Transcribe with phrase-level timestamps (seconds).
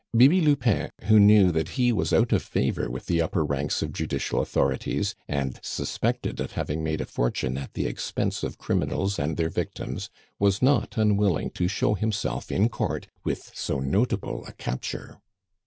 [0.17, 3.93] Bibi Lupin, who knew that he was out of favor with the upper ranks of
[3.93, 9.37] judicial authorities, and suspected of having made a fortune at the expense of criminals and
[9.37, 10.09] their victims,
[10.39, 15.19] was not unwilling to show himself in Court with so notable a capture.